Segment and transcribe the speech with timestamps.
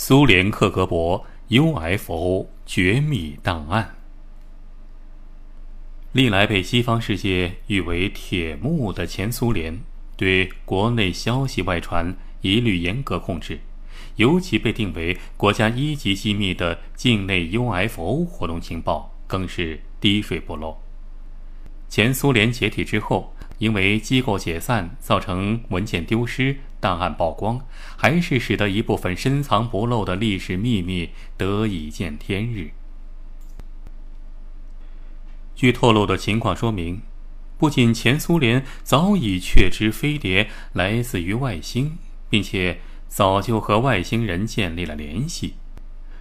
[0.00, 3.96] 苏联克格勃 UFO 绝密档案，
[6.12, 9.80] 历来被西方世界誉为“铁幕”的前苏联，
[10.16, 13.58] 对国内消息外传一律严格控制，
[14.14, 20.78] 尤其被定为国家一级机密的境内 UFO 活动情报更是滴水不漏。
[21.88, 23.34] 前苏联解体之后。
[23.58, 27.66] 因为机构解散造成文件丢失、档案曝光，
[27.96, 32.70] 还是使得一部分深藏不露的历史秘密得以见天日。
[35.54, 37.02] 据透露的情况说明，
[37.56, 41.98] 不仅前苏联早已确知飞碟来自于外星，
[42.30, 45.54] 并且早就和外星人建立了联系，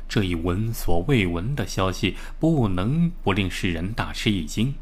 [0.10, 4.76] 这一闻所未闻的消息不能不令世人大吃一惊。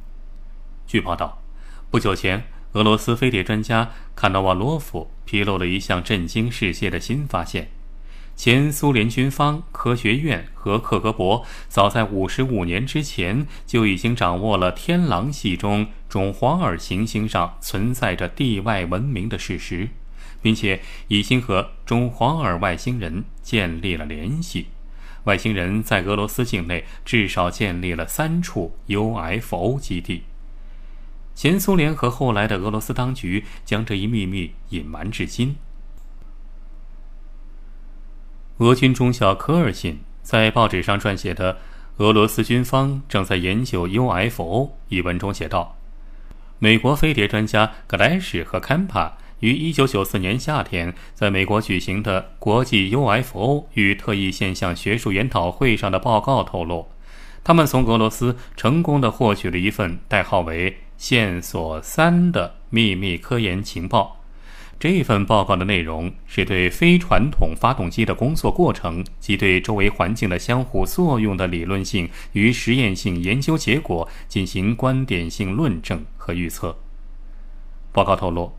[0.87, 1.41] 据报道。
[1.91, 7.69] 不久前，俄罗斯飞碟专家卡诺瓦罗夫披露了一项震惊世界的新发现：
[8.35, 19.87] 前苏联军方、科学院和克格勃早在五十五年之前就已经掌握了天狼系中种黄耳行星上存在着地外文明的事实，
[20.41, 24.67] 并且已经和种黄耳外星人建立了联系。
[25.23, 30.23] 外星人在俄罗斯境内至少建立了三处 UFO 基地。
[31.35, 35.57] 前苏联和后来的俄罗斯当局将这一秘密隐瞒至今。
[38.59, 41.53] 俄军中校科尔沁在报纸上撰写的
[41.97, 45.75] 《俄罗斯军方正在研究 UFO》一文中写道
[46.57, 56.87] ：“美国飞碟专家格莱什和坎帕于1994年夏天在美国举行的国际 UFO 与特异现象学术研讨会上的报告透露，
[57.45, 64.23] 他们从俄罗斯成功的获取了一份代号为。”线索三的秘密科研情报，
[64.79, 76.77] 这份报告的内容是对非传统发动机的工作过程及对周围环境的相互作用的理论性与实验性研究结果进行观点性论证和预测。
[77.91, 78.57] 报告透露，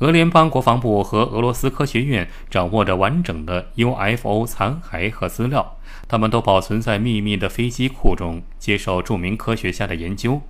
[0.00, 10.42] 俄联邦国防部和俄罗斯科学院掌握着完整的 UFO 残骸和资料，他们都保存在秘密的飞机库中，接受著名科学家的研究。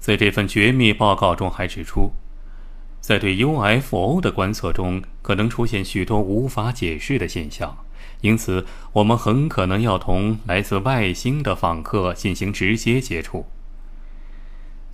[0.00, 2.10] 在这份绝密报告中，还指出，
[3.00, 7.78] 在对 UFO 的观测中，可能出现许多无法解释的现象，
[8.20, 13.46] 因此我们很可能要同来自外星的访客进行直接接触。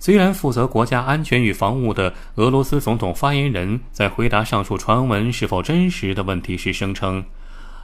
[0.01, 7.23] 虽然负责国家安全与防务的俄罗斯总统发言人，在回答上述传闻是否真实的问题时声称：“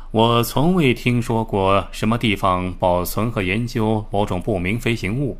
[0.09, 5.37] 我从未听说过什么地方保存和研究某种不明飞行物。”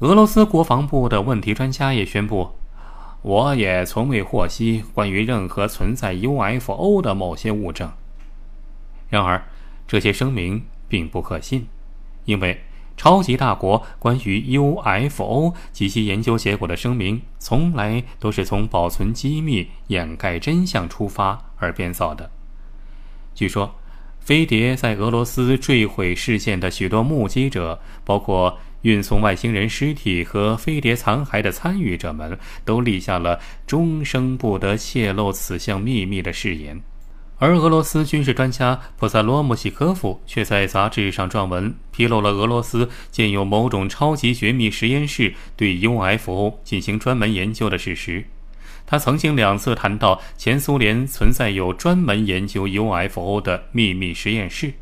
[0.00, 2.52] 俄罗斯国防部的问题专家也宣布，
[3.20, 7.92] 我也从未获悉关于任何存在 UFO 的某些物证。
[9.10, 9.44] 然而，
[9.86, 11.66] 这些声明并不可信，
[12.24, 12.62] 因为
[12.96, 22.30] 超级大国关于 UFO 及其研究结果的声明，从来都是从保存机密、掩盖真相出发而编造的。
[23.34, 23.74] 据说，
[24.20, 28.58] 飞碟在俄罗斯坠毁事件的许多目击者，包括。
[28.82, 36.80] 运送外星人尸体和飞碟残骸的参与者们都立下了终生不得泄露此项秘密的誓言，
[37.40, 48.26] 而俄罗斯军事专家普萨罗姆西科夫却在杂志上撰文，披露了俄罗斯建有某种超级绝密实验室，对 UFO 进行专门研究的事实。
[48.86, 54.74] 他曾经两次谈到前苏联存在有专门研究 UFO 的秘密实验室。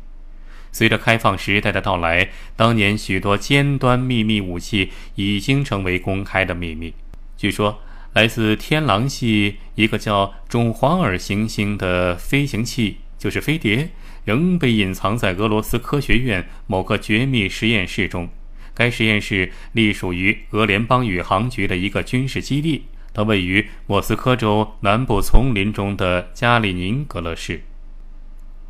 [0.73, 6.93] 随着开放时代的到来，当年许多尖端秘密武器已经成为公开的秘密。
[7.37, 7.79] 据说，
[8.13, 13.89] 来自天狼系一个叫种黄尔行星的飞行器，就是飞碟，
[14.25, 18.27] 仍被隐藏在俄罗斯科学院某个绝密实验室中。
[18.73, 27.61] 该实验室隶属于俄联邦宇航局的一个军事基地，它位于莫斯科州南部丛林中的加里宁格勒市。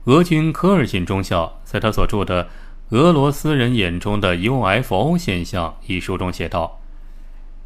[0.06, 2.46] 俄军科尔沁中校在他所著的
[2.90, 6.79] 《俄罗斯人眼中的 UFO 现象》一书中写道：，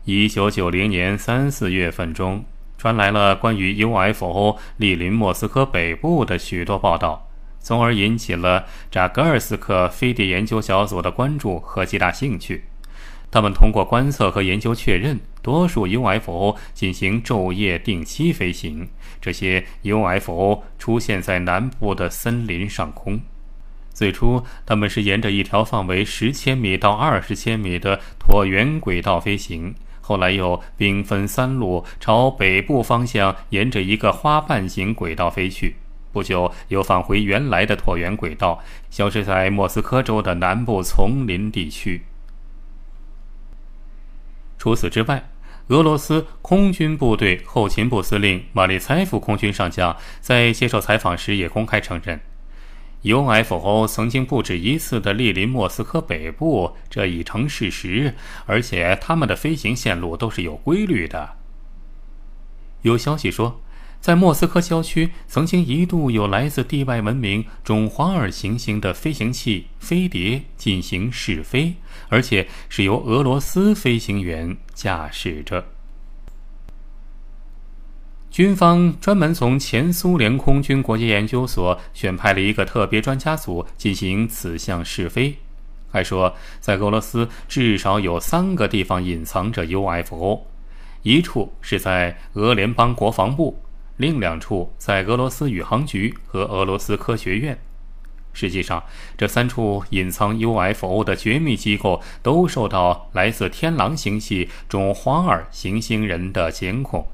[0.06, 2.44] 一九九零年三四月份中，
[2.78, 7.30] 传来了关于 UFO 莅临莫斯科北部的许多报道，
[7.62, 12.66] 从而引起了扎格尔斯克飞碟研究小组的关注和极大兴趣。
[13.32, 18.90] 他们通过观测和研究确认，多数 UFO 进行昼夜定期飞行。
[19.22, 23.22] 这些 UFO 出现在南部的森林上空。
[23.94, 29.74] 最初，他们是沿着一条范围十千米到二十千米的椭圆轨道飞行，
[30.06, 35.78] 后来又兵分三路朝北部方向沿着一个花瓣形轨道飞去。
[36.12, 42.04] 不久又返回原来的椭圆轨道，消失在莫斯科州的南部丛林地区。
[44.60, 45.30] 除此之外，
[45.70, 52.20] 俄罗斯空军部队后勤部司令马利采夫空军上将在接受采访时也公开承认。
[53.04, 58.16] UFO 曾经不止一次地莅临莫斯科北部，这已成事实，
[58.46, 61.38] 而且他们的飞行线路都是有规律的。
[62.84, 63.62] 有消息说，
[64.00, 71.76] 在莫斯科郊区曾经一度有来自地外文明种花儿行星的飞行器飞碟进行试飞，
[72.10, 75.73] 而且是由俄罗斯飞行员驾驶着。
[78.34, 85.38] 军方专门从前苏联空军国家研究所选派了一个特别专家组进行此项试飞，
[85.92, 90.48] 还说在俄罗斯至少有三个地方隐藏着 UFO，
[91.04, 93.62] 一处是在俄联邦国防部，
[93.98, 97.60] 另两处在俄罗斯宇航局和俄罗斯科学院。
[98.34, 98.84] 实际上，
[99.16, 107.08] 这三处隐藏 UFO 的绝密机构都受到来自天狼星系中花儿行星人的监控。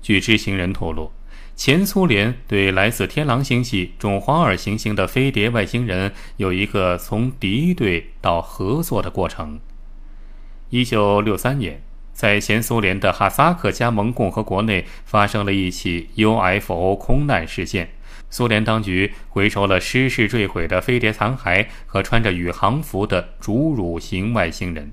[0.00, 1.12] 据知情人透露，
[1.54, 9.60] 前苏联对来自天狼星系种黄耳行星的飞碟外星人有一个从敌对到合作的过程。
[10.70, 17.90] 一九六三年，在前苏联的哈萨克加盟共和国内发生了一起 UFO 空难事件，
[18.30, 24.92] 苏联当局回收了失事坠毁的飞碟残骸和穿着宇航服的侏儒型外星人。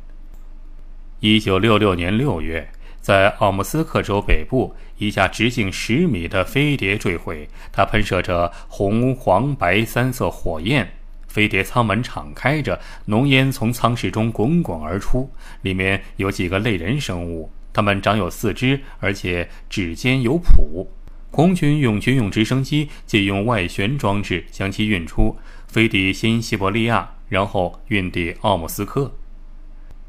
[1.19, 2.69] 一九六六年六月。
[3.06, 10.90] 在奥姆斯克州北部，一架直径十米的飞碟坠毁，它喷射着红、黄、白三色火焰。
[11.28, 15.30] 飞碟舱门敞开着，浓烟从舱室中滚滚而出。
[15.62, 20.88] 里面有几个类人生物，它们长有四肢，而且指尖有蹼。
[21.30, 25.38] 空军用军用直升机借用外旋装置将其运出，
[25.68, 29.13] 飞抵新西伯利亚，然后运抵奥姆斯克。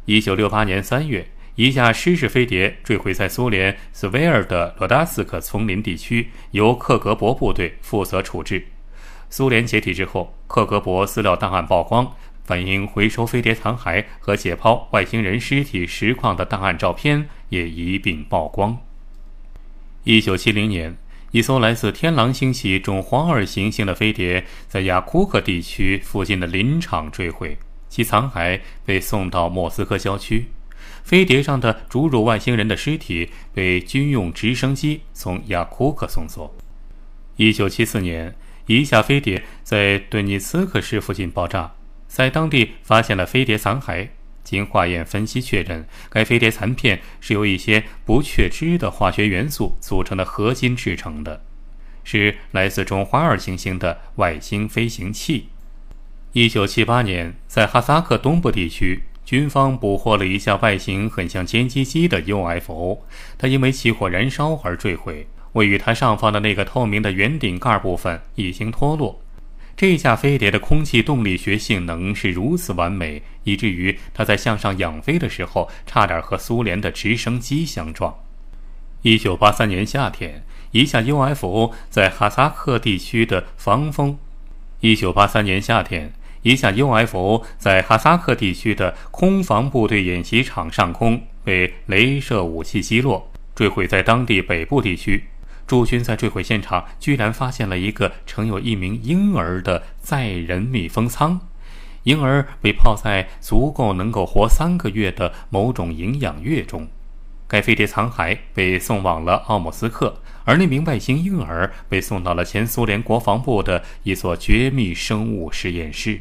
[0.06, 1.28] 一九六八年三月。
[1.56, 8.66] 一架失事飞碟坠毁在苏联斯维尔的罗达斯克丛林地区，由克格勃部队负责处置。
[9.30, 12.14] 苏联解体之后，克格勃资料档案曝光，
[12.44, 18.76] 反映回收飞碟残骸和解剖外星人尸体实况的档案照片也一并曝光。
[20.04, 20.94] 一九七零年，
[21.30, 27.56] 一艘来自天狼星系种黄二行星的飞碟在雅库克地区附近的林场坠毁，
[27.88, 30.48] 其残骸被送到莫斯科郊区。
[31.06, 36.52] 飞碟上的侏儒外星人的尸体被军用直升机从雅库克送走。
[37.36, 38.34] 一九七四年，
[38.66, 41.72] 一架飞碟在顿涅茨克市附近爆炸，
[42.08, 44.08] 在当地发现了飞碟残骸。
[44.42, 51.40] 经化验分析确认，该飞碟残片是由一些不确知的化学元素组成的合金制成的，
[52.02, 55.50] 是来自中华二行星的外星飞行器。
[56.32, 59.04] 一九七八年，在哈萨克东部地区。
[59.26, 62.98] 军方捕获了一架外形很像歼击机的 UFO，
[63.36, 65.26] 它因为起火燃烧而坠毁。
[65.54, 69.20] 位于它上方的那个透明的圆顶盖部分已经脱落。
[69.76, 78.14] 这架飞碟的空气动力学性能是如此完美，以至于它在向上仰飞的时候，差点和苏联的直升机相撞。
[79.02, 84.16] 一九八三年夏天，一架 UFO 在哈萨克地区的防风。
[84.78, 86.12] 一九八三年夏天。
[86.46, 95.24] 一架 UFO 在哈萨克地区的空防部队演习场上空被镭射武器击落，坠毁在当地北部地区。
[95.66, 101.40] 驻军在坠毁现场居然发现了一个盛有一名婴儿的载人密封舱，
[102.04, 106.86] 婴儿被泡在足够能够活三个月的某种营养液中。
[107.48, 116.20] 该飞碟残骸被送往了奥姆斯克，而那名外星婴儿被送到了前苏联国防部的一所绝密生物实验室。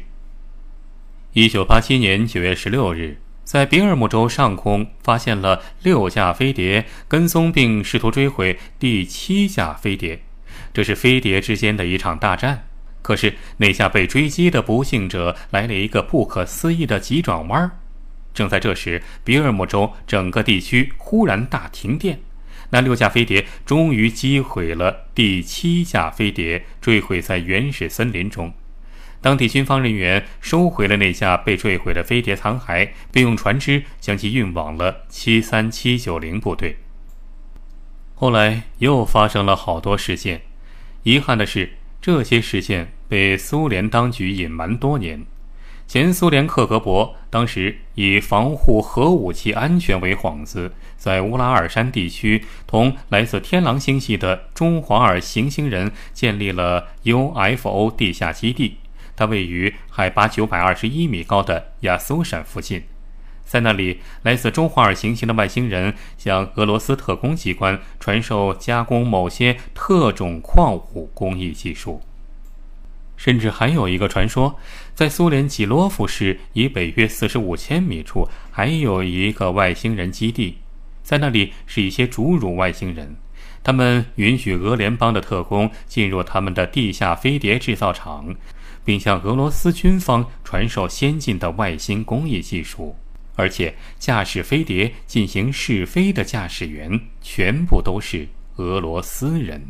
[1.36, 10.22] 一九八七年九月十六日，在比尔姆州上空发现了六架飞碟，跟踪并试图追回第七架飞碟。
[10.72, 12.66] 这是飞碟之间的一场大战。
[13.02, 17.70] 可是那架被追击的不幸者来了一个不可思议的急转弯。
[18.32, 22.18] 正在这时，比尔姆州整个地区忽然大停电。
[22.70, 28.54] 那六架飞碟终于击毁了第七架飞碟，坠毁在原始森林中。
[29.26, 36.76] 当地军方人员收回了那架被坠毁的飞碟残骸，并用船只将其运往了七三七九零部队。
[38.14, 40.42] 后来又发生了好多事件，
[41.02, 45.26] 遗憾的是，这些事件被苏联当局隐瞒多年。
[45.88, 58.76] 前苏联克格勃当时以防护核武器安全为幌子，在乌拉尔山地区同来自天狼星系的中华尔行星人建立了 UFO 地下基地。
[59.16, 62.84] 它位于海拔九百二十一米高的亚苏山附近，
[63.44, 72.02] 在那里，来自中华尔行星的外星人向俄罗斯特工机关传授加工某些特种矿物工艺技术。
[73.16, 74.58] 甚至还有一个传说，
[74.94, 80.58] 在苏联基洛夫市以北约四十五千米处，还有一个外星人基地，
[81.02, 83.16] 在那里是一些侏儒外星人，
[83.64, 88.34] 他们允许俄联邦的特工进入他们的地下飞碟制造厂，
[88.86, 92.94] 并向俄罗斯军方传授先进的外星工艺技术，
[93.34, 99.60] 而且驾驶飞碟进行试飞的驾驶员全部都是俄罗斯人。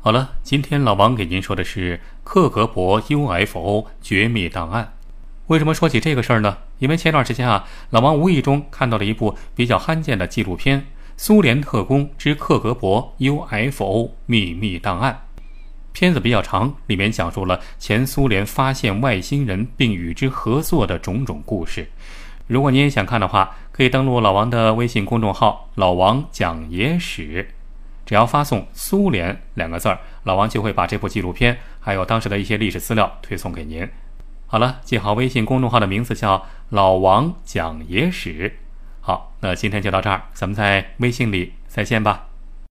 [0.00, 4.92] 好了，今天老王给您说的是克格勃 UFO 绝密档案。
[5.46, 6.58] 为什么说起这个事儿呢？
[6.78, 10.80] 因为前段时间啊，老王无意中看到了一部比较罕见的纪录片
[11.16, 15.22] 《苏联特工之克格勃 UFO 秘密档案》。
[16.00, 21.90] 片子比较长，里面讲述了前苏联发现外星人并与之合作的种种故事。
[22.46, 27.50] 如果您也想看的话，可以登录老王的微信公众号“老王讲野史”。
[28.06, 33.86] 只要发送“苏联”两个字儿，老王就会把这部纪录片还有当时的一些历史资料推送给您。
[34.46, 38.56] 好了，记好微信公众号的名字叫“老王讲野史”。
[39.02, 42.29] 好，那今天就到这儿，咱们在微信里再见吧。